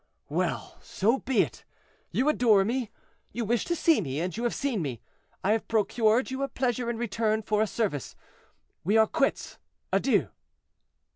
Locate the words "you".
2.09-2.27, 3.31-3.45, 4.35-4.41, 6.31-6.41